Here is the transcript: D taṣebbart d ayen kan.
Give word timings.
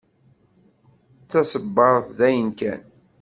D 1.21 1.25
taṣebbart 1.31 2.05
d 2.17 2.19
ayen 2.27 2.49
kan. 2.59 2.81